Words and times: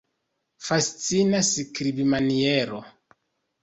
Fascina 0.67 1.43
skribmaniero! 1.51 2.85